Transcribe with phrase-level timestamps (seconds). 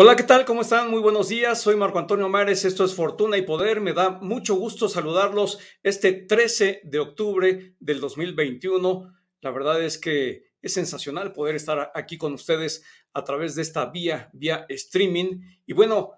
[0.00, 0.44] Hola, ¿qué tal?
[0.44, 0.92] ¿Cómo están?
[0.92, 1.60] Muy buenos días.
[1.60, 2.64] Soy Marco Antonio Mares.
[2.64, 3.80] Esto es Fortuna y Poder.
[3.80, 9.12] Me da mucho gusto saludarlos este 13 de octubre del 2021.
[9.40, 13.86] La verdad es que es sensacional poder estar aquí con ustedes a través de esta
[13.86, 15.40] vía, vía streaming.
[15.66, 16.12] Y bueno,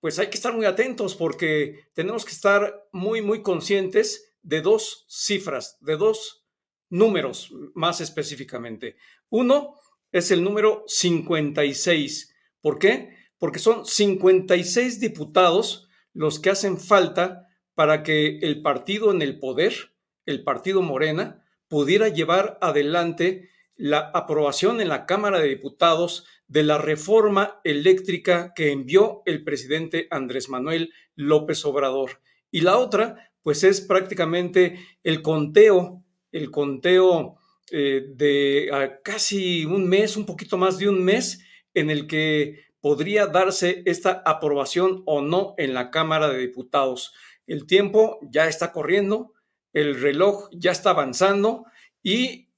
[0.00, 5.04] pues hay que estar muy atentos porque tenemos que estar muy, muy conscientes de dos
[5.06, 6.46] cifras, de dos
[6.88, 8.96] números más específicamente.
[9.28, 9.74] Uno
[10.12, 12.34] es el número 56.
[12.62, 13.17] ¿Por qué?
[13.38, 19.94] Porque son 56 diputados los que hacen falta para que el partido en el poder,
[20.26, 26.78] el partido Morena, pudiera llevar adelante la aprobación en la Cámara de Diputados de la
[26.78, 32.20] reforma eléctrica que envió el presidente Andrés Manuel López Obrador.
[32.50, 36.02] Y la otra, pues es prácticamente el conteo,
[36.32, 37.36] el conteo
[37.70, 42.64] eh, de ah, casi un mes, un poquito más de un mes, en el que
[42.88, 47.12] podría darse esta aprobación o no en la Cámara de Diputados.
[47.46, 49.34] El tiempo ya está corriendo,
[49.74, 51.66] el reloj ya está avanzando
[52.02, 52.48] y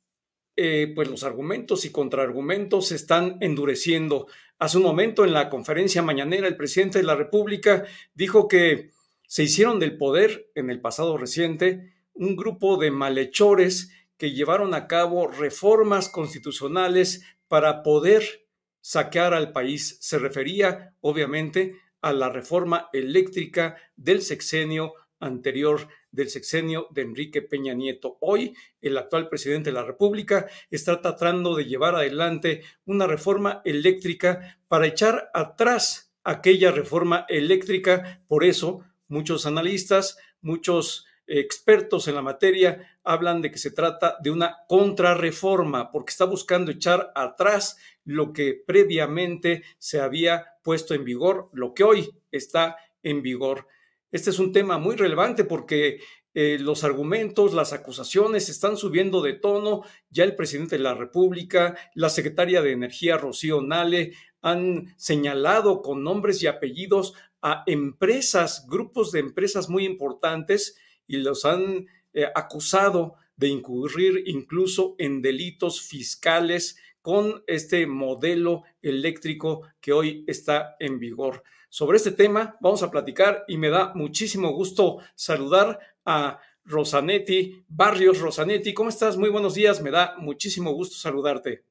[0.54, 4.28] eh, pues los argumentos y contraargumentos se están endureciendo.
[4.60, 7.82] Hace un momento en la conferencia mañanera el presidente de la República
[8.14, 8.90] dijo que
[9.26, 14.86] se hicieron del poder en el pasado reciente un grupo de malhechores que llevaron a
[14.86, 18.39] cabo reformas constitucionales para poder
[18.80, 19.98] saquear al país.
[20.00, 27.74] Se refería, obviamente, a la reforma eléctrica del sexenio anterior del sexenio de Enrique Peña
[27.74, 28.18] Nieto.
[28.20, 34.58] Hoy el actual presidente de la República está tratando de llevar adelante una reforma eléctrica
[34.66, 38.22] para echar atrás aquella reforma eléctrica.
[38.26, 44.30] Por eso muchos analistas, muchos expertos en la materia hablan de que se trata de
[44.30, 51.50] una contrarreforma porque está buscando echar atrás lo que previamente se había puesto en vigor,
[51.52, 53.66] lo que hoy está en vigor.
[54.12, 56.00] Este es un tema muy relevante porque
[56.32, 59.82] eh, los argumentos, las acusaciones están subiendo de tono.
[60.10, 64.12] Ya el presidente de la República, la secretaria de Energía, Rocío Nale,
[64.42, 71.44] han señalado con nombres y apellidos a empresas, grupos de empresas muy importantes y los
[71.44, 80.24] han eh, acusado de incurrir incluso en delitos fiscales con este modelo eléctrico que hoy
[80.26, 81.42] está en vigor.
[81.68, 88.20] Sobre este tema vamos a platicar y me da muchísimo gusto saludar a Rosanetti Barrios.
[88.20, 89.16] Rosanetti, ¿cómo estás?
[89.16, 91.64] Muy buenos días, me da muchísimo gusto saludarte.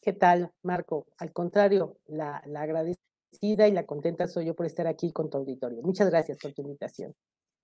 [0.00, 1.06] ¿Qué tal, Marco?
[1.18, 5.38] Al contrario, la, la agradecida y la contenta soy yo por estar aquí con tu
[5.38, 5.82] auditorio.
[5.82, 7.14] Muchas gracias por tu invitación.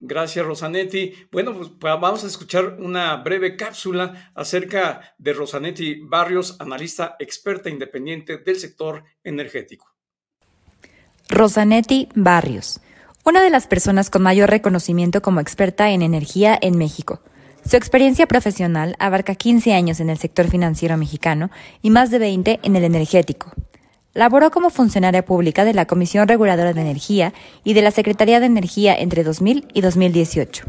[0.01, 1.15] Gracias, Rosanetti.
[1.33, 8.37] Bueno, pues vamos a escuchar una breve cápsula acerca de Rosanetti Barrios, analista experta independiente
[8.39, 9.87] del sector energético.
[11.29, 12.81] Rosanetti Barrios,
[13.25, 17.23] una de las personas con mayor reconocimiento como experta en energía en México.
[17.69, 21.51] Su experiencia profesional abarca 15 años en el sector financiero mexicano
[21.83, 23.51] y más de 20 en el energético.
[24.17, 27.35] Laboró como funcionaria pública de la Comisión Reguladora de Energía
[27.65, 30.65] y de la Secretaría de Energía entre 2000 y 2018.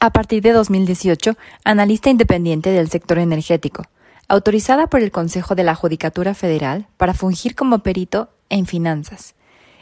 [0.00, 3.84] A partir de 2018, analista independiente del sector energético,
[4.26, 9.36] autorizada por el Consejo de la Judicatura Federal para fungir como perito en finanzas.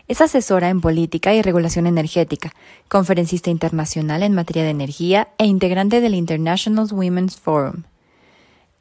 [0.06, 2.52] Es asesora en política y regulación energética,
[2.88, 7.84] conferencista internacional en materia de energía e integrante del International Women's Forum.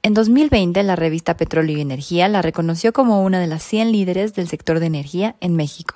[0.03, 4.34] En 2020, la revista Petróleo y Energía la reconoció como una de las 100 líderes
[4.34, 5.94] del sector de energía en México.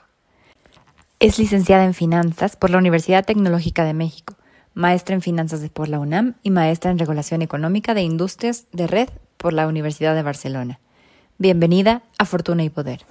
[1.19, 4.35] Es licenciada en Finanzas por la Universidad Tecnológica de México,
[4.75, 9.09] maestra en Finanzas por la UNAM y maestra en Regulación Económica de Industrias de Red
[9.37, 10.79] por la Universidad de Barcelona.
[11.39, 13.01] Bienvenida a Fortuna y Poder.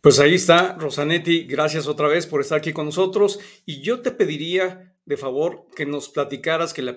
[0.00, 4.10] Pues ahí está, Rosanetti, gracias otra vez por estar aquí con nosotros y yo te
[4.10, 6.94] pediría de favor que nos platicaras, que le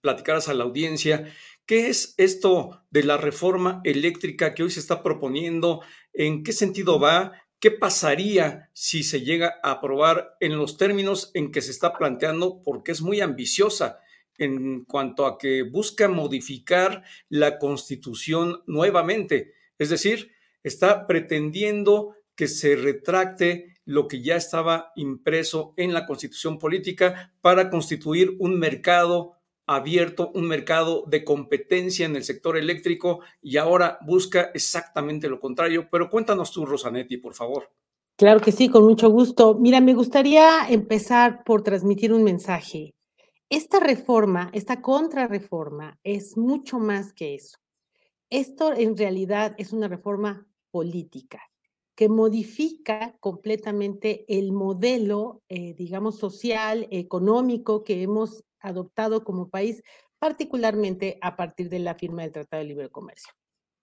[0.00, 1.32] platicaras a la audiencia
[1.70, 5.82] ¿Qué es esto de la reforma eléctrica que hoy se está proponiendo?
[6.12, 7.44] ¿En qué sentido va?
[7.60, 12.60] ¿Qué pasaría si se llega a aprobar en los términos en que se está planteando?
[12.64, 14.00] Porque es muy ambiciosa
[14.36, 19.54] en cuanto a que busca modificar la constitución nuevamente.
[19.78, 20.32] Es decir,
[20.64, 27.70] está pretendiendo que se retracte lo que ya estaba impreso en la constitución política para
[27.70, 29.39] constituir un mercado
[29.70, 35.88] abierto un mercado de competencia en el sector eléctrico y ahora busca exactamente lo contrario.
[35.88, 37.70] Pero cuéntanos tú, Rosanetti, por favor.
[38.16, 39.54] Claro que sí, con mucho gusto.
[39.54, 42.94] Mira, me gustaría empezar por transmitir un mensaje.
[43.48, 47.56] Esta reforma, esta contrarreforma, es mucho más que eso.
[48.28, 51.40] Esto en realidad es una reforma política.
[51.96, 59.82] que modifica completamente el modelo, eh, digamos, social, económico que hemos adoptado como país,
[60.18, 63.32] particularmente a partir de la firma del Tratado de Libre Comercio.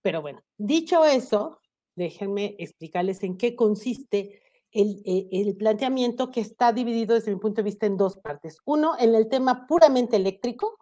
[0.01, 1.59] Pero bueno, dicho eso,
[1.95, 4.41] déjenme explicarles en qué consiste
[4.71, 8.59] el, eh, el, planteamiento que está dividido desde mi punto de vista en dos partes.
[8.65, 10.77] Uno, en el tema puramente eléctrico,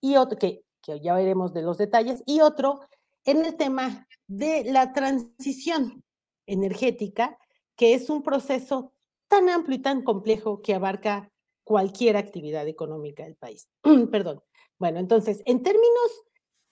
[0.00, 2.80] y otro, que, que ya veremos de los detalles, y otro,
[3.24, 6.02] en el tema de la transición
[6.46, 7.38] energética,
[7.76, 8.92] que es un proceso
[9.28, 11.29] tan amplio y tan complejo que abarca
[11.70, 13.68] cualquier actividad económica del país.
[14.10, 14.42] Perdón.
[14.80, 16.24] Bueno, entonces, en términos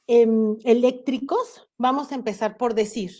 [0.09, 0.27] eh,
[0.65, 3.12] eléctricos, vamos a empezar por decir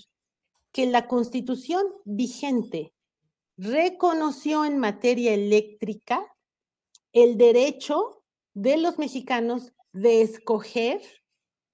[0.73, 2.93] que la constitución vigente
[3.57, 6.21] reconoció en materia eléctrica
[7.13, 8.25] el derecho
[8.55, 11.01] de los mexicanos de escoger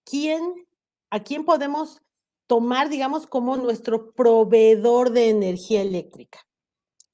[0.05, 0.67] quién,
[1.09, 2.03] a quién podemos
[2.47, 6.41] tomar, digamos, como nuestro proveedor de energía eléctrica.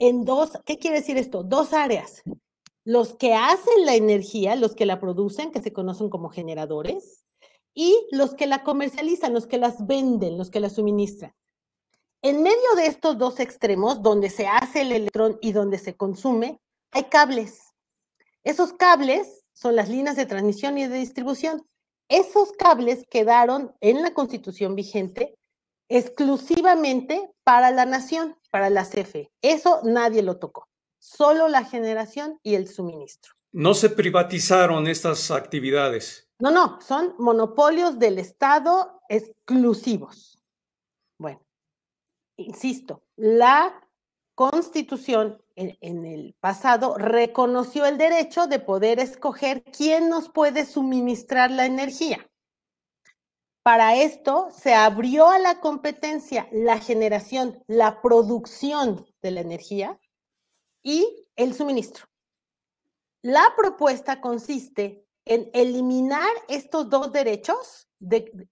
[0.00, 1.44] En dos, ¿qué quiere decir esto?
[1.44, 2.24] Dos áreas.
[2.90, 7.24] Los que hacen la energía, los que la producen, que se conocen como generadores,
[7.72, 11.32] y los que la comercializan, los que las venden, los que la suministran.
[12.22, 16.60] En medio de estos dos extremos, donde se hace el electrón y donde se consume,
[16.90, 17.60] hay cables.
[18.42, 21.64] Esos cables son las líneas de transmisión y de distribución
[22.10, 25.38] esos cables quedaron en la constitución vigente
[25.88, 29.30] exclusivamente para la nación, para la CFE.
[29.42, 30.66] Eso nadie lo tocó,
[31.00, 33.32] solo la generación y el suministro.
[33.52, 36.28] No se privatizaron estas actividades.
[36.38, 40.40] No, no, son monopolios del Estado exclusivos.
[41.18, 41.44] Bueno,
[42.36, 43.74] insisto, la
[44.36, 51.66] constitución en, el pasado reconoció el derecho de poder escoger quién nos puede suministrar la
[51.66, 52.26] energía.
[53.62, 60.00] Para esto se abrió a la competencia la generación, la producción de la energía
[60.82, 62.06] y el suministro.
[63.22, 67.88] La propuesta consiste en eliminar estos dos derechos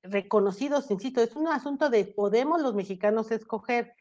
[0.02, 3.94] reconocidos, insisto, es un asunto de podemos los mexicanos escoger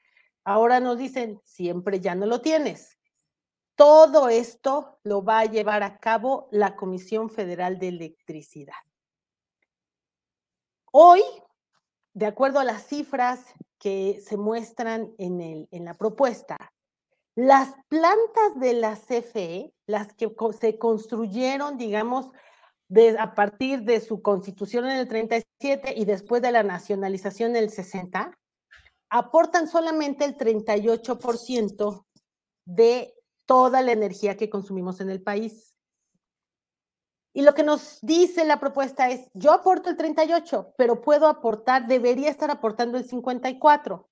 [0.48, 2.98] Ahora nos dicen, siempre ya no lo tienes.
[3.76, 8.78] Todo esto lo va a llevar a cabo la Comisión Federal de Electricidad.
[10.90, 11.22] Hoy,
[12.14, 13.42] de acuerdo a las cifras
[13.78, 16.74] que se muestran en, el, en la propuesta,
[17.38, 20.28] las plantas de la CFE, las que
[20.60, 22.32] se construyeron, digamos,
[23.20, 27.70] a partir de su constitución en el 37 y después de la nacionalización en el
[27.70, 28.36] 60,
[29.12, 32.06] aportan solamente el 38%
[32.66, 33.14] de
[33.46, 35.78] toda la energía que consumimos en el país.
[37.34, 41.86] Y lo que nos dice la propuesta es, yo aporto el 38, pero puedo aportar,
[41.86, 44.10] debería estar aportando el 54.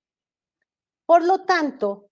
[1.06, 2.06] Por lo tanto,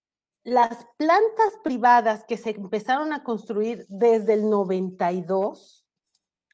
[0.44, 5.86] las plantas privadas que se empezaron a construir desde el 92,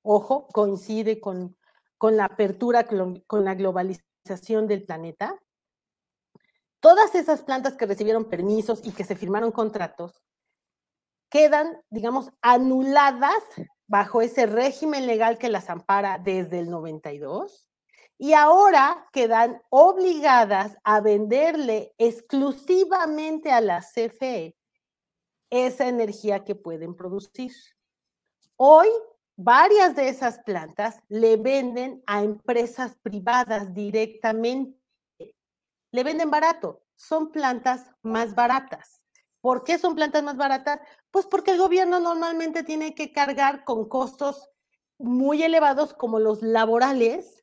[0.02, 1.56] ojo, coincide con,
[1.98, 5.38] con la apertura, con la globalización del planeta,
[6.78, 10.22] todas esas plantas que recibieron permisos y que se firmaron contratos
[11.30, 13.42] quedan, digamos, anuladas
[13.86, 17.69] bajo ese régimen legal que las ampara desde el 92
[18.20, 24.54] y ahora quedan obligadas a venderle exclusivamente a la CFE
[25.48, 27.50] esa energía que pueden producir.
[28.56, 28.88] Hoy,
[29.36, 34.78] varias de esas plantas le venden a empresas privadas directamente
[35.92, 39.00] le venden barato, son plantas más baratas.
[39.40, 40.80] ¿Por qué son plantas más baratas?
[41.10, 44.50] Pues porque el gobierno normalmente tiene que cargar con costos
[44.98, 47.39] muy elevados como los laborales,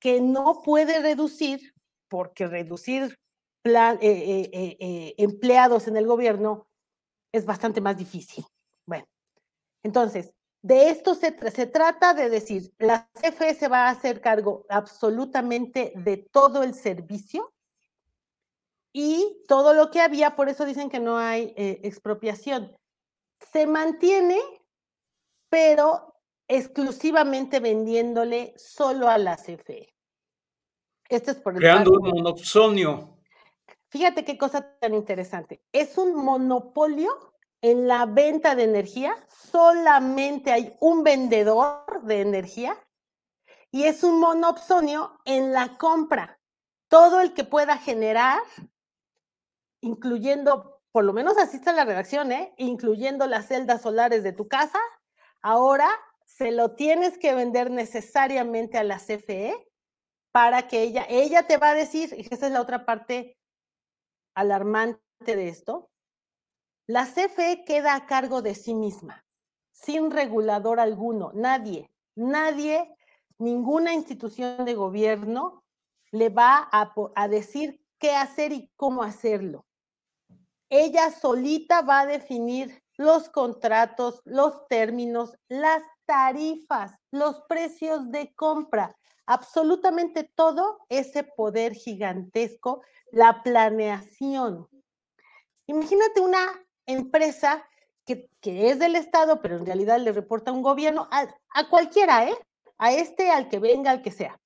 [0.00, 1.74] que no puede reducir,
[2.08, 3.18] porque reducir
[3.64, 6.66] eh, eh, eh, empleados en el gobierno
[7.30, 8.44] es bastante más difícil.
[8.86, 9.04] Bueno,
[9.82, 14.64] entonces, de esto se, se, trata de decir, la CFE se va a hacer cargo
[14.70, 17.52] absolutamente de todo el servicio
[18.92, 22.74] y todo lo que había, por eso dicen que no hay expropiación.
[23.52, 24.40] Se mantiene,
[25.48, 26.09] pero
[26.50, 29.94] exclusivamente vendiéndole solo a la CFE.
[31.08, 33.18] Esto es por el Creando un monopsonio.
[33.88, 35.62] Fíjate qué cosa tan interesante.
[35.72, 37.08] Es un monopolio
[37.62, 39.14] en la venta de energía.
[39.28, 42.76] Solamente hay un vendedor de energía
[43.70, 46.40] y es un monopsonio en la compra.
[46.88, 48.40] Todo el que pueda generar
[49.82, 52.52] incluyendo, por lo menos así está la redacción, ¿eh?
[52.58, 54.78] incluyendo las celdas solares de tu casa,
[55.42, 55.88] ahora
[56.40, 59.54] se lo tienes que vender necesariamente a la CFE
[60.32, 63.36] para que ella, ella te va a decir, y esa es la otra parte
[64.34, 65.02] alarmante
[65.36, 65.90] de esto,
[66.86, 69.22] la CFE queda a cargo de sí misma,
[69.70, 72.90] sin regulador alguno, nadie, nadie,
[73.36, 75.62] ninguna institución de gobierno
[76.10, 79.66] le va a, a decir qué hacer y cómo hacerlo.
[80.70, 88.96] Ella solita va a definir los contratos, los términos, las tarifas, los precios de compra,
[89.26, 94.68] absolutamente todo ese poder gigantesco, la planeación.
[95.68, 96.44] Imagínate una
[96.84, 97.64] empresa
[98.04, 102.28] que, es del Estado, pero en realidad le reporta a un gobierno, a, a cualquiera,
[102.28, 102.34] ¿eh?
[102.76, 104.40] A este, al que venga, al que sea.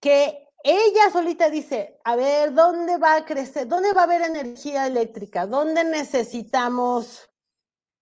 [0.00, 3.68] Que ella solita dice, a ver, ¿dónde va a crecer?
[3.68, 5.46] ¿Dónde va a haber energía eléctrica?
[5.46, 7.28] ¿Dónde necesitamos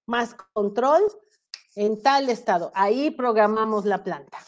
[0.07, 1.03] más control?
[1.77, 2.73] En tal estado.
[2.75, 4.39] Ahí programamos la planta.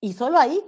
[0.00, 0.62] Y solo ahí.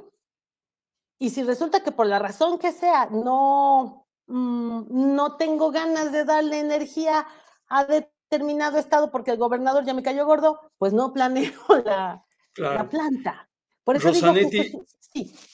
[1.19, 6.25] Y si resulta que por la razón que sea no, mm, no tengo ganas de
[6.25, 7.27] darle energía
[7.69, 11.53] a determinado estado porque el gobernador ya me cayó gordo, pues no planeo
[11.85, 12.25] la,
[12.57, 13.49] la planta.
[13.85, 14.73] Por eso Rosanetti,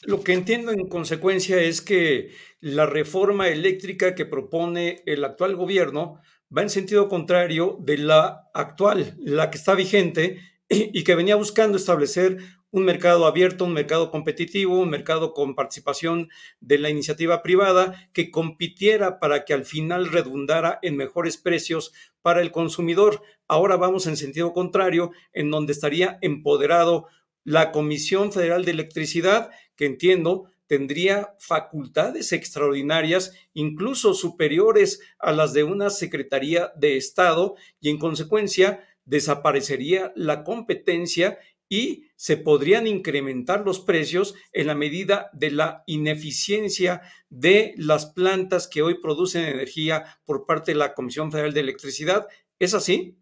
[0.02, 6.20] lo que entiendo en consecuencia es que la reforma eléctrica que propone el actual gobierno
[6.56, 11.76] va en sentido contrario de la actual, la que está vigente y que venía buscando
[11.76, 12.38] establecer
[12.72, 16.28] un mercado abierto, un mercado competitivo, un mercado con participación
[16.60, 21.92] de la iniciativa privada que compitiera para que al final redundara en mejores precios
[22.22, 23.22] para el consumidor.
[23.48, 27.06] Ahora vamos en sentido contrario, en donde estaría empoderado
[27.42, 35.64] la Comisión Federal de Electricidad, que entiendo tendría facultades extraordinarias, incluso superiores a las de
[35.64, 43.80] una Secretaría de Estado, y en consecuencia desaparecería la competencia y se podrían incrementar los
[43.80, 50.46] precios en la medida de la ineficiencia de las plantas que hoy producen energía por
[50.46, 52.28] parte de la Comisión Federal de Electricidad.
[52.60, 53.18] ¿Es así?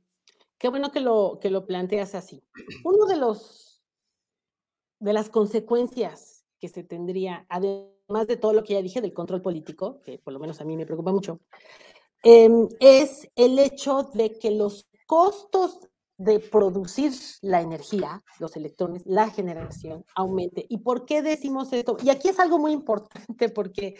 [0.58, 2.44] Qué bueno que lo, que lo planteas así.
[2.84, 3.82] Uno de los
[5.00, 9.42] de las consecuencias que se tendría, además de todo lo que ya dije del control
[9.42, 11.40] político, que por lo menos a mí me preocupa mucho,
[12.22, 15.80] em, es el hecho de que los costos
[16.18, 17.12] de producir
[17.42, 20.66] la energía, los electrones, la generación, aumente.
[20.68, 21.96] ¿Y por qué decimos esto?
[22.02, 23.94] Y aquí es algo muy importante porque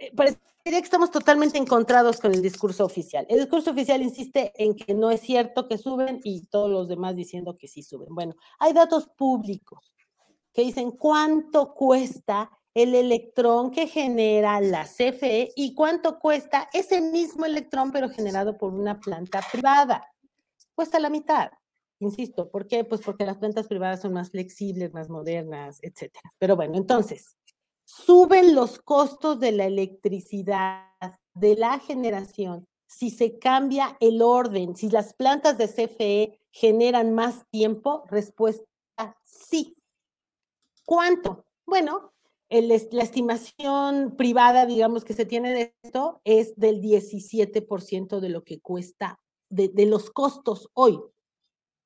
[0.00, 3.24] eh, parecería que estamos totalmente encontrados con el discurso oficial.
[3.28, 7.14] El discurso oficial insiste en que no es cierto que suben y todos los demás
[7.14, 8.08] diciendo que sí suben.
[8.10, 9.92] Bueno, hay datos públicos
[10.56, 17.44] que dicen cuánto cuesta el electrón que genera la CFE y cuánto cuesta ese mismo
[17.44, 20.10] electrón pero generado por una planta privada.
[20.74, 21.50] Cuesta la mitad.
[21.98, 22.84] Insisto, ¿por qué?
[22.84, 26.32] Pues porque las plantas privadas son más flexibles, más modernas, etcétera.
[26.38, 27.36] Pero bueno, entonces,
[27.84, 30.86] suben los costos de la electricidad,
[31.34, 37.46] de la generación, si se cambia el orden, si las plantas de CFE generan más
[37.50, 38.64] tiempo, respuesta
[39.22, 39.76] sí.
[40.86, 41.44] ¿Cuánto?
[41.66, 42.14] Bueno,
[42.48, 48.60] la estimación privada, digamos, que se tiene de esto es del 17% de lo que
[48.60, 50.98] cuesta, de los costos hoy.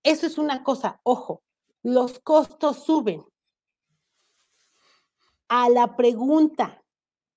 [0.04, 1.42] Eso es una cosa, ojo,
[1.82, 3.24] los costos suben,
[5.48, 6.84] a la pregunta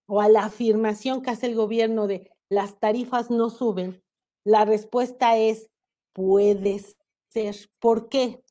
[0.06, 4.04] o a la afirmación que hace el gobierno de las tarifas no suben,
[4.44, 5.70] la respuesta es
[6.12, 6.84] puede
[7.30, 7.56] ser.
[7.80, 8.44] ¿Por qué?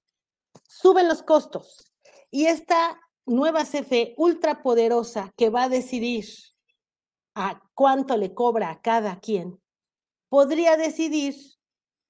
[0.67, 1.93] Suben los costos.
[2.31, 6.27] Y esta nueva CFE ultrapoderosa que va a decidir
[7.35, 9.61] a cuánto le cobra a cada quien,
[10.29, 11.35] podría decidir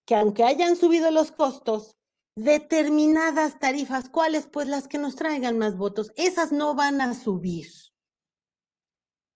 [0.05, 1.97] que aunque hayan subido los costos,
[2.35, 4.47] determinadas tarifas, ¿cuáles?
[4.47, 7.67] Pues las que nos traigan más votos, esas no van a subir.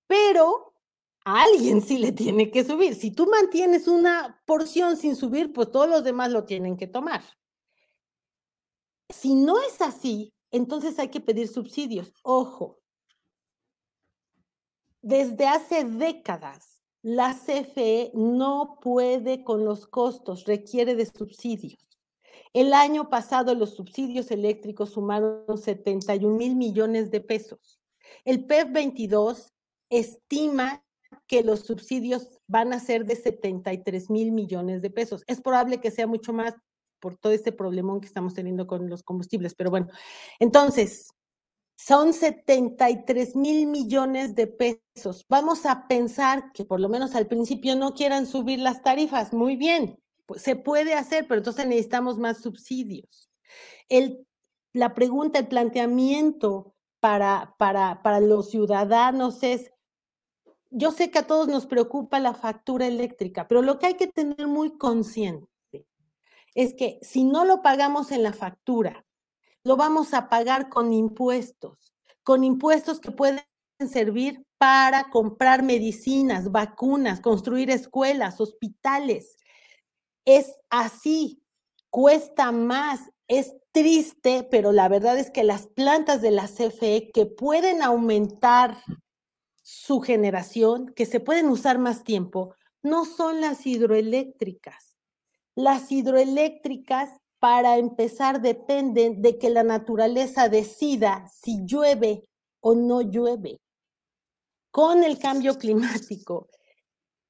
[0.07, 0.75] Pero
[1.25, 2.95] a alguien sí le tiene que subir.
[2.95, 7.23] Si tú mantienes una porción sin subir, pues todos los demás lo tienen que tomar.
[9.09, 12.13] Si no es así, entonces hay que pedir subsidios.
[12.23, 12.81] Ojo,
[15.03, 21.79] desde hace décadas, la CFE no puede con los costos, requiere de subsidios.
[22.53, 27.81] El año pasado los subsidios eléctricos sumaron 71 mil millones de pesos.
[28.25, 29.53] El PEP 22
[29.91, 30.83] estima
[31.27, 35.23] que los subsidios van a ser de 73 mil millones de pesos.
[35.27, 36.55] Es probable que sea mucho más
[37.01, 39.89] por todo este problemón que estamos teniendo con los combustibles, pero bueno,
[40.39, 41.09] entonces,
[41.77, 45.27] son 73 mil millones de pesos.
[45.29, 49.33] Vamos a pensar que por lo menos al principio no quieran subir las tarifas.
[49.33, 53.31] Muy bien, pues, se puede hacer, pero entonces necesitamos más subsidios.
[53.89, 54.27] El,
[54.73, 59.71] la pregunta, el planteamiento para, para, para los ciudadanos es,
[60.71, 64.09] yo sé que a todos nos preocupa la factura eléctrica, pero lo que hay que
[64.09, 65.47] tener muy consciente
[66.57, 69.05] es que si no lo pagamos en la factura,
[69.63, 71.95] lo vamos a pagar con impuestos,
[72.25, 73.43] con impuestos que pueden
[73.89, 79.37] servir para comprar medicinas, vacunas, construir escuelas, hospitales.
[80.25, 81.43] Es así,
[81.91, 87.27] cuesta más, es triste, pero la verdad es que las plantas de la CFE que
[87.27, 88.79] pueden aumentar
[89.63, 94.96] su generación, que se pueden usar más tiempo, no son las hidroeléctricas.
[95.57, 102.27] Las hidroeléctricas, para empezar, dependen de que la naturaleza decida si llueve
[102.61, 103.59] o no llueve.
[104.71, 106.51] Con el cambio climático,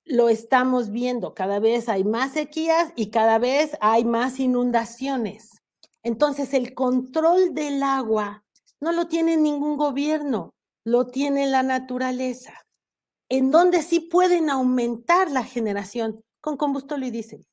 [0.04, 5.62] lo estamos viendo, cada vez hay más sequías y cada vez hay más inundaciones.
[6.02, 8.44] Entonces, el control del agua
[8.80, 10.50] no lo tiene ningún gobierno,
[10.84, 12.54] lo tiene la naturaleza.
[13.28, 17.46] En donde sí pueden aumentar la generación con combustible y diésel.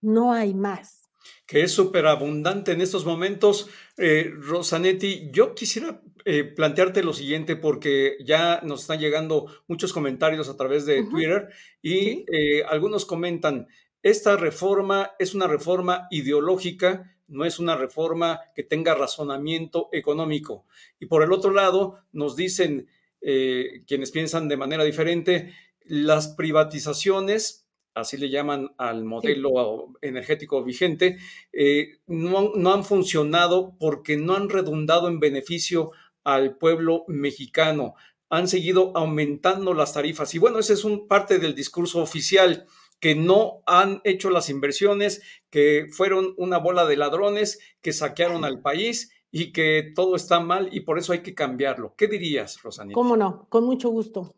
[0.00, 1.10] No hay más.
[1.46, 3.68] Que es súper abundante en estos momentos.
[3.96, 10.48] Eh, Rosanetti, yo quisiera eh, plantearte lo siguiente porque ya nos están llegando muchos comentarios
[10.48, 11.48] a través de Twitter
[11.82, 13.68] y eh, algunos comentan,
[14.02, 20.66] esta reforma es una reforma ideológica no es una reforma que tenga razonamiento económico.
[20.98, 22.88] Y por el otro lado, nos dicen
[23.20, 25.54] eh, quienes piensan de manera diferente,
[25.84, 31.18] las privatizaciones, así le llaman al modelo energético vigente,
[31.52, 35.92] eh, no, no han funcionado porque no han redundado en beneficio
[36.24, 37.94] al pueblo mexicano.
[38.28, 40.34] Han seguido aumentando las tarifas.
[40.34, 42.66] Y bueno, ese es un parte del discurso oficial
[43.00, 48.60] que no han hecho las inversiones, que fueron una bola de ladrones, que saquearon al
[48.60, 51.94] país y que todo está mal y por eso hay que cambiarlo.
[51.96, 52.94] ¿Qué dirías, Rosanita?
[52.94, 54.34] Cómo no, con mucho gusto.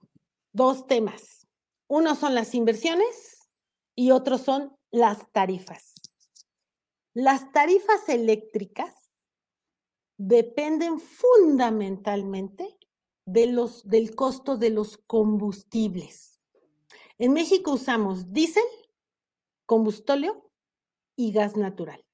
[0.53, 1.49] Dos temas.
[1.89, 3.32] Uno son las inversiones
[4.03, 5.95] y otro son las tarifas.
[7.15, 8.93] Las tarifas eléctricas
[10.19, 12.77] dependen fundamentalmente
[13.27, 16.41] de los, del costo de los combustibles.
[17.17, 18.65] En México usamos diésel,
[19.67, 20.51] combustóleo
[21.15, 22.05] y gas natural.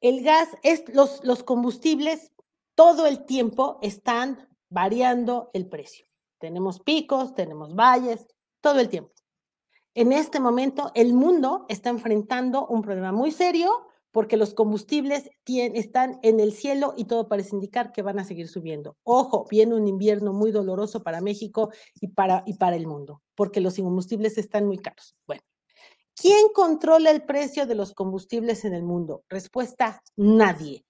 [0.00, 2.32] El gas, es, los, los combustibles
[2.74, 6.06] todo el tiempo están variando el precio.
[6.38, 8.26] Tenemos picos, tenemos valles,
[8.62, 9.11] todo el tiempo.
[9.94, 13.70] En este momento, el mundo está enfrentando un problema muy serio
[14.10, 18.48] porque los combustibles están en el cielo y todo parece indicar que van a seguir
[18.48, 18.96] subiendo.
[19.02, 23.60] Ojo, viene un invierno muy doloroso para México y para, y para el mundo, porque
[23.60, 25.14] los combustibles están muy caros.
[25.26, 25.42] Bueno,
[26.14, 29.24] ¿quién controla el precio de los combustibles en el mundo?
[29.28, 30.84] Respuesta, nadie.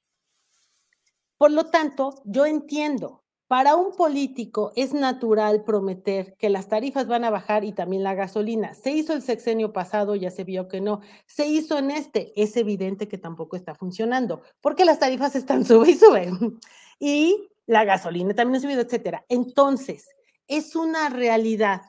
[1.38, 3.21] Por lo tanto, yo entiendo
[3.52, 8.14] para un político es natural prometer que las tarifas van a bajar y también la
[8.14, 8.72] gasolina.
[8.72, 11.02] Se hizo el sexenio pasado, ya se vio que no.
[11.26, 15.90] Se hizo en este, es evidente que tampoco está funcionando, porque las tarifas están sube
[15.90, 16.60] y suben.
[16.98, 19.26] Y la gasolina también ha subido, etcétera.
[19.28, 20.08] Entonces,
[20.46, 21.82] es una realidad,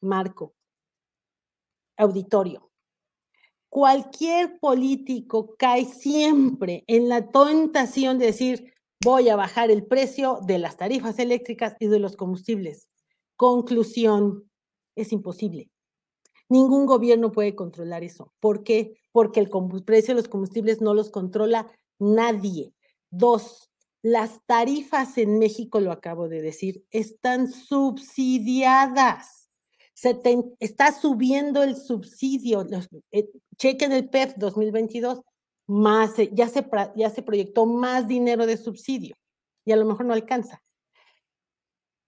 [0.00, 0.54] Marco,
[1.96, 2.70] auditorio.
[3.68, 8.73] Cualquier político cae siempre en la tentación de decir,
[9.04, 12.88] voy a bajar el precio de las tarifas eléctricas y de los combustibles.
[13.36, 14.50] Conclusión,
[14.96, 15.70] es imposible.
[16.48, 18.32] Ningún gobierno puede controlar eso.
[18.40, 18.96] ¿Por qué?
[19.12, 19.50] Porque el
[19.84, 22.72] precio de los combustibles no los controla nadie.
[23.10, 23.70] Dos,
[24.02, 29.50] las tarifas en México, lo acabo de decir, están subsidiadas.
[29.92, 30.18] Se
[30.60, 32.66] está subiendo el subsidio.
[33.12, 35.20] Eh, chequen el PEF 2022
[35.66, 39.16] más, ya se, ya se proyectó más dinero de subsidio
[39.64, 40.62] y a lo mejor no alcanza.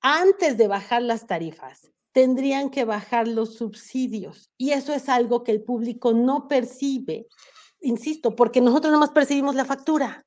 [0.01, 5.53] Antes de bajar las tarifas, tendrían que bajar los subsidios y eso es algo que
[5.53, 7.27] el público no percibe,
[7.81, 10.27] insisto, porque nosotros nada más percibimos la factura.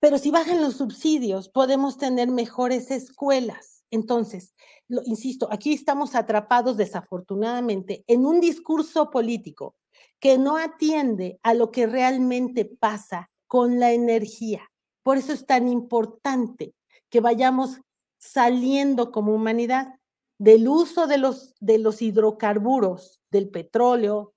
[0.00, 3.84] Pero si bajan los subsidios, podemos tener mejores escuelas.
[3.90, 4.52] Entonces,
[4.88, 9.76] lo, insisto, aquí estamos atrapados desafortunadamente en un discurso político
[10.20, 14.70] que no atiende a lo que realmente pasa con la energía.
[15.02, 16.74] Por eso es tan importante
[17.10, 17.80] que vayamos
[18.18, 19.94] saliendo como humanidad
[20.38, 24.34] del uso de los, de los hidrocarburos, del petróleo,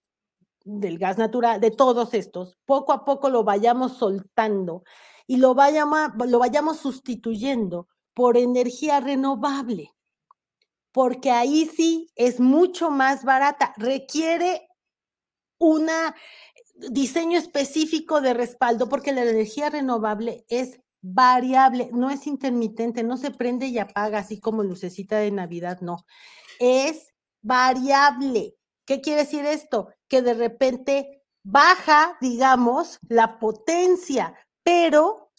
[0.63, 4.83] del gas natural, de todos estos, poco a poco lo vayamos soltando
[5.25, 9.93] y lo vayamos, lo vayamos sustituyendo por energía renovable,
[10.91, 14.66] porque ahí sí es mucho más barata, requiere
[15.59, 15.89] un
[16.89, 23.31] diseño específico de respaldo porque la energía renovable es variable, no es intermitente, no se
[23.31, 26.05] prende y apaga así como lucecita de Navidad, no.
[26.59, 28.55] Es variable.
[28.85, 29.89] ¿Qué quiere decir esto?
[30.07, 35.31] Que de repente baja, digamos, la potencia, pero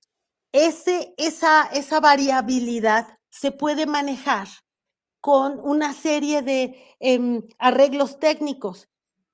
[0.52, 4.48] ese, esa, esa variabilidad se puede manejar
[5.20, 8.88] con una serie de em, arreglos técnicos.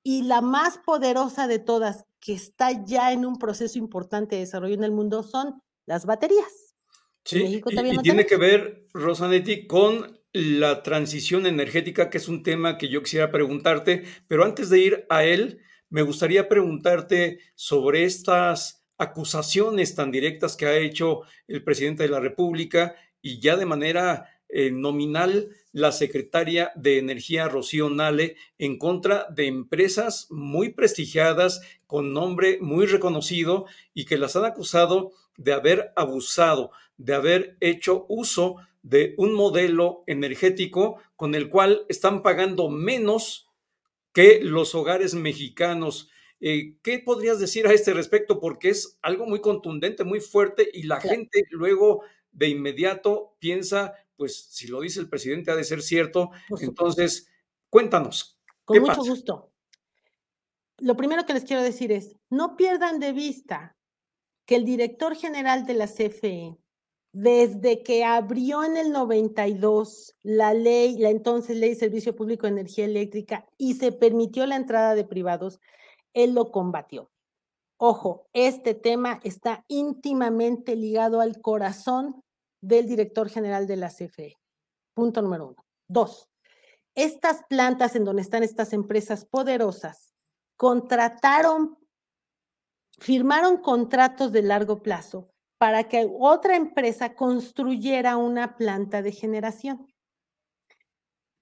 [0.07, 4.75] Y la más poderosa de todas, que está ya en un proceso importante de desarrollo
[4.75, 6.75] en el mundo, son las baterías.
[7.23, 12.87] Sí, y, tiene que ver, Rosanetti, con la transición energética, que es un tema que
[12.87, 19.95] yo quisiera preguntarte, pero antes de ir a él, me gustaría preguntarte sobre estas acusaciones
[19.95, 24.71] tan directas que ha hecho el presidente de la República y ya de manera eh,
[24.71, 32.57] nominal la secretaria de Energía Rocío Nale en contra de empresas muy prestigiadas con nombre
[32.61, 39.13] muy reconocido y que las han acusado de haber abusado, de haber hecho uso de
[39.17, 43.49] un modelo energético con el cual están pagando menos
[44.13, 46.09] que los hogares mexicanos.
[46.39, 48.39] Eh, ¿Qué podrías decir a este respecto?
[48.39, 52.03] Porque es algo muy contundente, muy fuerte y la gente luego
[52.35, 56.31] de inmediato piensa, pues si lo dice el presidente ha de ser cierto.
[56.61, 57.27] Entonces,
[57.69, 58.39] cuéntanos.
[58.63, 59.51] Con mucho gusto.
[60.79, 63.77] Lo primero que les quiero decir es, no pierdan de vista
[64.45, 66.57] que el director general de la CFE,
[67.13, 72.53] desde que abrió en el 92 la ley, la entonces ley de servicio público de
[72.53, 75.61] energía eléctrica y se permitió la entrada de privados,
[76.13, 77.09] él lo combatió.
[77.77, 82.21] Ojo, este tema está íntimamente ligado al corazón
[82.67, 84.37] del director general de la CFE.
[84.93, 85.65] Punto número uno.
[85.87, 86.29] Dos,
[86.95, 90.13] estas plantas en donde están estas empresas poderosas
[90.57, 91.77] contrataron
[92.97, 99.87] firmaron contratos de largo plazo para que otra empresa construyera una planta de generación.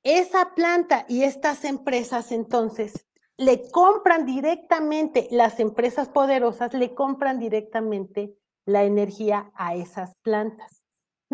[0.04, 3.08] Esa planta y estas empresas entonces
[3.38, 10.83] le compran directamente, las empresas poderosas le compran directamente la energía a esas plantas.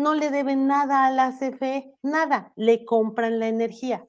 [0.00, 4.08] No le deben nada a la CFE, nada, le compran la energía.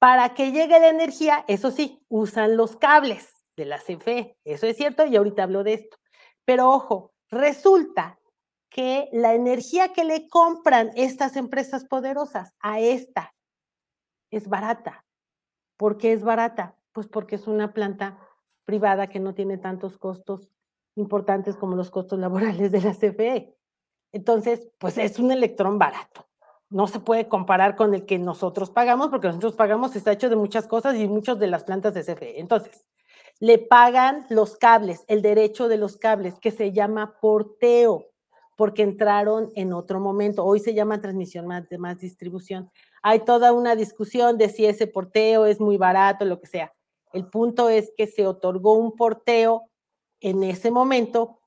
[0.00, 4.36] Para que llegue la energía, eso sí, usan los cables de la CFE.
[4.44, 5.96] Eso es cierto y ahorita hablo de esto.
[6.44, 8.18] Pero ojo, resulta
[8.68, 13.32] que la energía que le compran estas empresas poderosas a esta
[14.32, 15.04] es barata.
[15.76, 16.76] ¿Por qué es barata?
[16.90, 18.18] Pues porque es una planta
[18.64, 20.50] privada que no tiene tantos costos
[20.96, 23.57] importantes como los costos laborales de la CFE.
[24.18, 26.26] Entonces, pues es un electrón barato.
[26.70, 30.34] No se puede comparar con el que nosotros pagamos, porque nosotros pagamos está hecho de
[30.34, 32.40] muchas cosas y muchas de las plantas de CFE.
[32.40, 32.88] Entonces,
[33.38, 38.06] le pagan los cables, el derecho de los cables, que se llama porteo,
[38.56, 40.44] porque entraron en otro momento.
[40.44, 42.72] Hoy se llama transmisión más, de más distribución.
[43.04, 46.74] Hay toda una discusión de si ese porteo es muy barato, lo que sea.
[47.12, 49.70] El punto es que se otorgó un porteo
[50.20, 51.37] en ese momento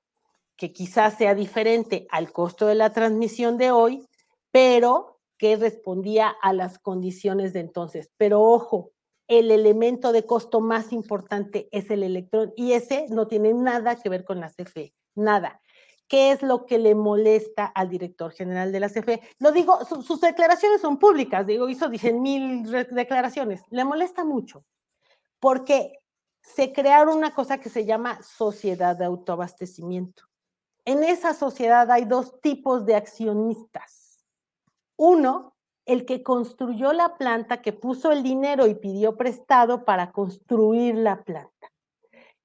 [0.61, 4.07] que quizás sea diferente al costo de la transmisión de hoy,
[4.51, 8.11] pero que respondía a las condiciones de entonces.
[8.15, 8.91] Pero ojo,
[9.27, 14.07] el elemento de costo más importante es el electrón y ese no tiene nada que
[14.07, 15.59] ver con la CFE, nada.
[16.07, 19.19] ¿Qué es lo que le molesta al director general de la CFE?
[19.39, 23.63] Lo digo, sus declaraciones son públicas, digo, hizo 10 mil declaraciones.
[23.71, 24.63] Le molesta mucho
[25.39, 26.03] porque
[26.43, 30.30] se crearon una cosa que se llama sociedad de autoabastecimiento.
[30.85, 34.25] En esa sociedad hay dos tipos de accionistas.
[34.97, 40.95] Uno el que construyó la planta, que puso el dinero y pidió prestado para construir
[40.95, 41.71] la planta.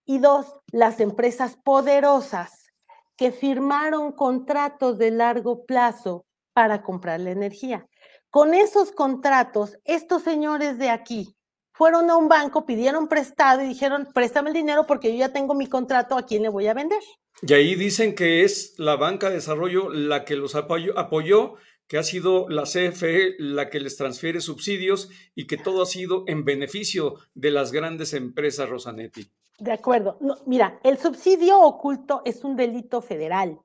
[0.05, 2.72] Y dos, las empresas poderosas
[3.16, 7.87] que firmaron contratos de largo plazo para comprar la energía.
[8.31, 11.37] Con esos contratos, estos señores de aquí
[11.72, 15.55] fueron a un banco, pidieron prestado y dijeron, préstame el dinero porque yo ya tengo
[15.55, 17.03] mi contrato, ¿a quién le voy a vender?
[17.42, 21.99] Y ahí dicen que es la banca de desarrollo la que los apoyó, apoyó que
[21.99, 26.44] ha sido la CFE la que les transfiere subsidios y que todo ha sido en
[26.44, 29.31] beneficio de las grandes empresas, Rosanetti.
[29.59, 30.18] De acuerdo.
[30.46, 33.59] mira, el subsidio oculto es un delito federal.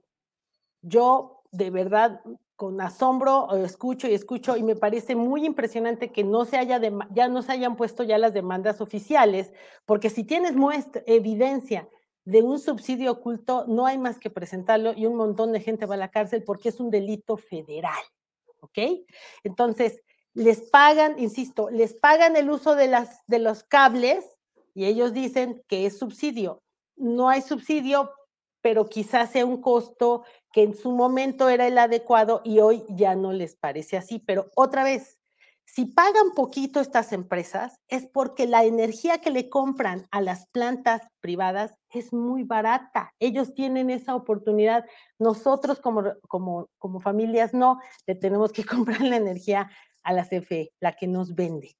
[0.82, 2.22] Yo, de verdad,
[2.56, 6.80] con asombro escucho y escucho y me parece muy impresionante que no se haya
[7.12, 9.52] ya no hayan puesto ya las demandas oficiales,
[9.86, 11.90] porque si tienes muestra, evidencia
[12.26, 15.96] de un subsidio oculto no hay más que presentarlo y un montón de gente va
[15.96, 18.04] a la cárcel porque es un delito federal,
[18.60, 19.06] ¿ok?
[19.44, 20.02] Entonces,
[20.34, 24.26] les pagan, insisto, les pagan el uso de, las, de los cables
[24.74, 26.62] y ellos dicen que es subsidio.
[26.96, 28.12] No hay subsidio
[28.62, 33.16] pero quizás sea un costo que en su momento era el adecuado y hoy ya
[33.16, 34.20] no les parece así.
[34.20, 35.18] Pero otra vez,
[35.74, 41.02] si pagan poquito estas empresas es porque la energía que le compran a las plantas
[41.22, 43.14] privadas es muy barata.
[43.22, 44.84] Ellos tienen esa oportunidad.
[45.18, 49.72] Nosotros como, como, como familias no, le tenemos que comprar la energía
[50.04, 51.78] a la CFE, la que nos vende.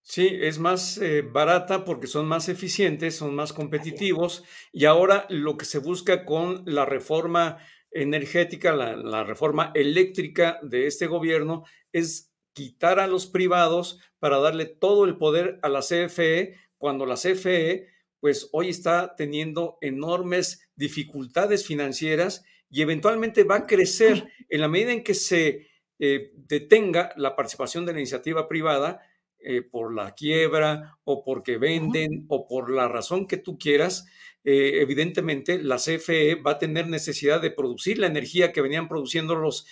[0.00, 5.56] Sí, es más eh, barata porque son más eficientes, son más competitivos y ahora lo
[5.56, 7.58] que se busca con la reforma
[7.90, 14.64] energética, la, la reforma eléctrica de este gobierno es quitar a los privados para darle
[14.64, 17.88] todo el poder a la CFE, cuando la CFE,
[18.20, 24.28] pues hoy está teniendo enormes dificultades financieras y eventualmente va a crecer.
[24.48, 29.00] En la medida en que se eh, detenga la participación de la iniciativa privada
[29.38, 34.06] eh, por la quiebra o porque venden o por la razón que tú quieras,
[34.44, 39.34] eh, evidentemente la CFE va a tener necesidad de producir la energía que venían produciendo
[39.34, 39.66] los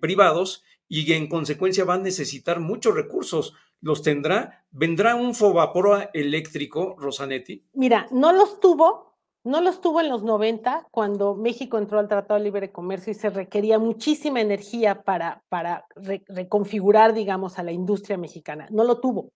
[0.00, 3.54] privados y en consecuencia va a necesitar muchos recursos.
[3.80, 4.66] ¿Los tendrá?
[4.72, 7.64] ¿Vendrá un Fobaproa eléctrico, Rosanetti?
[7.74, 12.38] Mira, no los tuvo, no los tuvo en los 90, cuando México entró al Tratado
[12.38, 15.86] de Libre Comercio y se requería muchísima energía para, para
[16.26, 18.66] reconfigurar, digamos, a la industria mexicana.
[18.70, 19.30] No lo tuvo.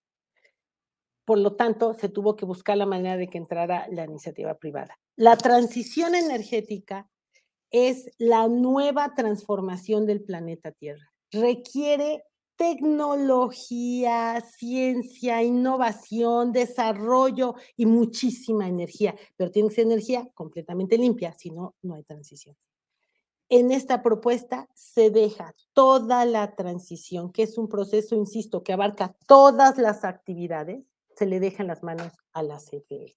[1.23, 4.99] Por lo tanto, se tuvo que buscar la manera de que entrara la iniciativa privada.
[5.15, 7.09] La transición energética
[7.71, 12.23] es la nueva transformación del planeta Tierra requiere
[12.55, 21.51] tecnología, ciencia, innovación, desarrollo y muchísima energía, pero tiene que ser energía completamente limpia, si
[21.51, 22.55] no, no hay transición.
[23.49, 29.15] En esta propuesta se deja toda la transición, que es un proceso, insisto, que abarca
[29.27, 30.83] todas las actividades,
[31.15, 33.15] se le deja en las manos a la CFE,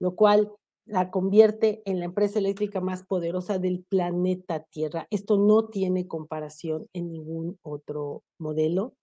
[0.00, 0.52] lo cual
[0.84, 5.06] la convierte en la empresa eléctrica más poderosa del planeta Tierra.
[5.10, 8.94] Esto no tiene comparación en ningún otro modelo.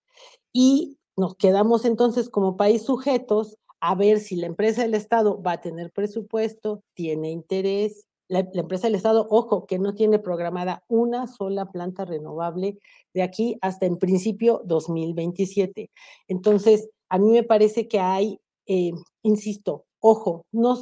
[0.51, 5.53] Y nos quedamos entonces como país sujetos a ver si la empresa del Estado va
[5.53, 8.05] a tener presupuesto, tiene interés.
[8.27, 12.77] La, empresa del Estado, ojo, que no tiene programada una sola planta renovable
[13.13, 15.89] de aquí hasta en principio 2027.
[16.27, 18.91] Entonces, a mí me parece que hay, eh,
[19.23, 20.77] insisto, ojo, no,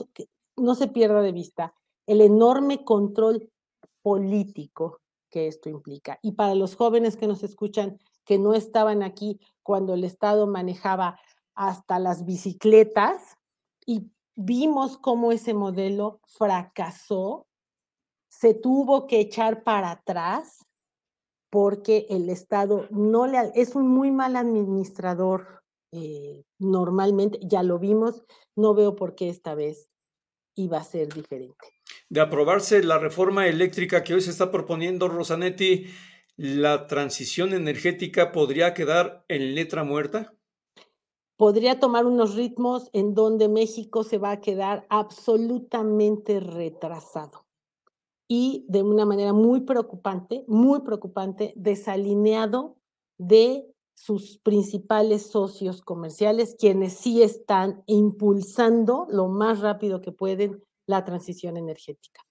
[0.58, 1.74] no se pierda de vista
[2.06, 3.52] el enorme control
[4.02, 6.20] político que esto implica.
[6.22, 11.20] Y para los jóvenes que nos escuchan, que no estaban aquí cuando el Estado manejaba
[11.54, 13.38] hasta las bicicletas
[13.86, 17.48] y vimos cómo ese modelo fracasó,
[18.30, 20.66] se tuvo que echar para atrás
[21.50, 28.24] porque el Estado no le es un muy mal administrador eh, normalmente, ya lo vimos,
[28.56, 29.97] no veo por qué esta vez
[30.58, 31.66] iba a ser diferente.
[32.10, 35.86] De aprobarse la reforma eléctrica que hoy se está proponiendo, Rosanetti,
[36.36, 40.34] ¿la transición energética podría quedar en letra muerta?
[41.38, 47.46] Podría tomar unos ritmos en donde México se va a quedar absolutamente retrasado
[48.28, 52.78] y de una manera muy preocupante, muy preocupante, desalineado
[53.18, 61.04] de sus principales socios comerciales, quienes sí están impulsando lo más rápido que pueden la
[61.04, 62.22] transición energética.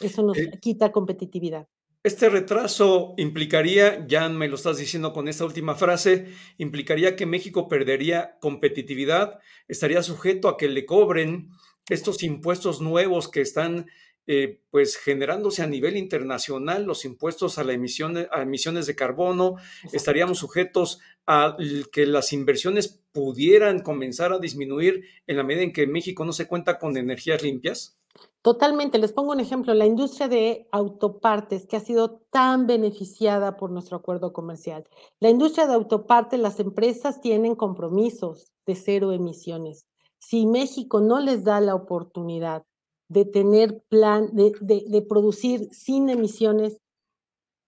[0.00, 1.68] Eso nos eh, quita competitividad.
[2.02, 7.68] Este retraso implicaría, ya me lo estás diciendo con esta última frase, implicaría que México
[7.68, 11.50] perdería competitividad, estaría sujeto a que le cobren
[11.90, 13.86] estos impuestos nuevos que están
[14.26, 19.56] eh, pues generándose a nivel internacional los impuestos a, la emisión, a emisiones de carbono,
[19.92, 21.56] estaríamos sujetos a
[21.92, 26.48] que las inversiones pudieran comenzar a disminuir en la medida en que México no se
[26.48, 27.98] cuenta con energías limpias?
[28.42, 28.98] Totalmente.
[28.98, 29.72] Les pongo un ejemplo.
[29.74, 34.84] La industria de autopartes que ha sido tan beneficiada por nuestro acuerdo comercial.
[35.18, 39.86] La industria de autopartes, las empresas tienen compromisos de cero emisiones.
[40.18, 42.64] Si México no les da la oportunidad
[43.08, 46.80] de tener plan, de, de, producir sin emisiones,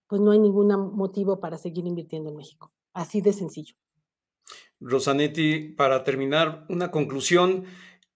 [0.07, 2.71] pues no hay ningún motivo para seguir invirtiendo en México.
[2.93, 3.75] Así de sencillo.
[4.79, 7.65] Rosanetti, para terminar, una conclusión.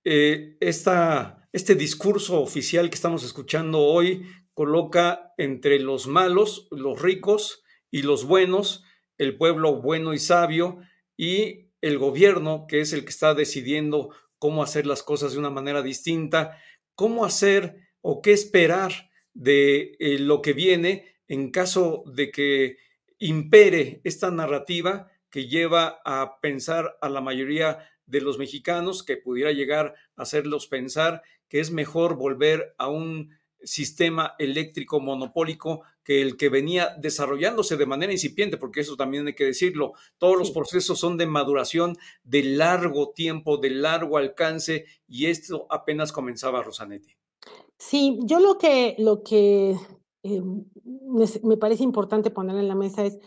[0.03, 8.03] Eh, este discurso oficial que estamos escuchando hoy coloca entre los malos, los ricos y
[8.03, 8.83] los buenos,
[9.17, 10.79] el pueblo bueno y sabio
[11.17, 15.49] y el gobierno, que es el que está decidiendo cómo hacer las cosas de una
[15.49, 16.57] manera distinta
[17.01, 22.77] cómo hacer o qué esperar de eh, lo que viene en caso de que
[23.17, 29.51] impere esta narrativa que lleva a pensar a la mayoría de los mexicanos, que pudiera
[29.51, 36.37] llegar a hacerlos pensar que es mejor volver a un sistema eléctrico monopólico que el
[36.37, 40.99] que venía desarrollándose de manera incipiente, porque eso también hay que decirlo, todos los procesos
[40.99, 47.15] son de maduración de largo tiempo, de largo alcance, y esto apenas comenzaba, Rosanetti.
[47.77, 49.75] Sí, yo lo que, lo que
[50.23, 50.65] em,
[51.43, 53.19] me parece importante poner en la mesa es,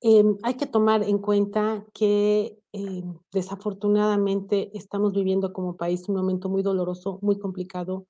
[0.00, 6.48] em, hay que tomar en cuenta que em, desafortunadamente estamos viviendo como país un momento
[6.48, 8.06] muy doloroso, muy complicado,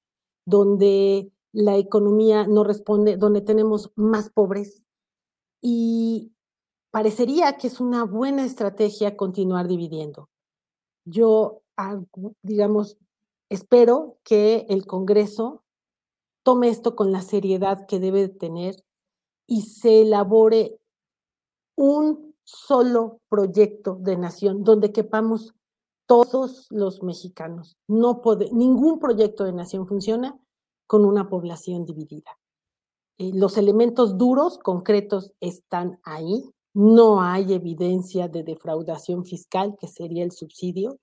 [0.47, 4.85] donde la economía no responde, donde tenemos más pobres
[5.63, 6.33] y
[6.91, 10.29] parecería que es una buena estrategia continuar dividiendo.
[11.05, 11.63] Yo,
[12.43, 12.99] digamos,
[13.49, 15.63] espero que el Congreso
[16.43, 18.85] tome esto con la seriedad que debe tener
[19.47, 20.81] y se elabore
[21.77, 25.55] un solo proyecto de nación donde quepamos
[26.07, 27.77] todos los mexicanos.
[27.87, 30.39] No puede, ningún proyecto de nación funciona
[30.87, 32.39] con una población dividida.
[33.19, 36.45] Eh, los elementos duros, concretos, están ahí.
[36.75, 40.99] No hay evidencia de defraudación fiscal, que sería el subsidio.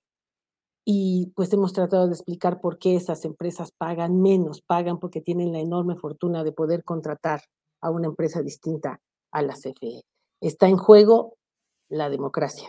[0.84, 5.52] Y pues hemos tratado de explicar por qué esas empresas pagan menos, pagan porque tienen
[5.52, 7.42] la enorme fortuna de poder contratar
[7.80, 10.02] a una empresa distinta a la CFE.
[10.40, 11.36] Está en juego
[11.88, 12.68] la democracia.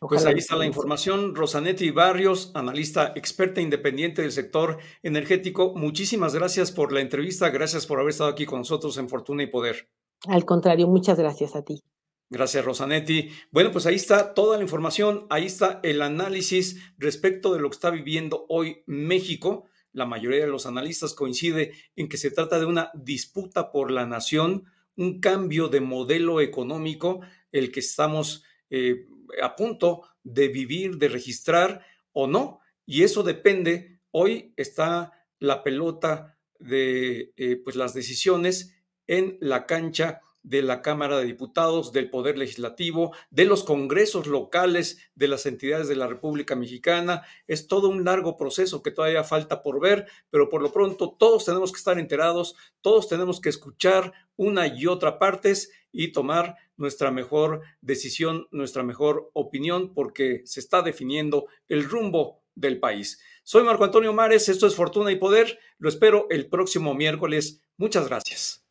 [0.00, 1.34] Pues ahí está la información.
[1.34, 5.74] Rosanetti Barrios, analista experta independiente del sector energético.
[5.74, 7.50] Muchísimas gracias por la entrevista.
[7.50, 9.88] Gracias por haber estado aquí con nosotros en Fortuna y Poder.
[10.26, 11.82] Al contrario, muchas gracias a ti.
[12.30, 13.30] Gracias, Rosanetti.
[13.50, 17.74] Bueno, pues ahí está toda la información, ahí está el análisis respecto de lo que
[17.74, 19.66] está viviendo hoy México.
[19.92, 24.06] La mayoría de los analistas coincide en que se trata de una disputa por la
[24.06, 24.64] nación,
[24.96, 27.20] un cambio de modelo económico,
[27.52, 29.06] el que estamos eh,
[29.42, 32.60] a punto de vivir, de registrar o no.
[32.86, 38.74] Y eso depende, hoy está la pelota de eh, pues las decisiones
[39.06, 44.98] en la cancha de la Cámara de Diputados, del Poder Legislativo, de los congresos locales
[45.14, 47.22] de las entidades de la República Mexicana.
[47.48, 51.46] Es todo un largo proceso que todavía falta por ver, pero por lo pronto todos
[51.46, 57.10] tenemos que estar enterados, todos tenemos que escuchar una y otra partes y tomar nuestra
[57.10, 63.20] mejor decisión, nuestra mejor opinión, porque se está definiendo el rumbo del país.
[63.44, 67.62] Soy Marco Antonio Mares, esto es Fortuna y Poder, lo espero el próximo miércoles.
[67.76, 68.63] Muchas gracias.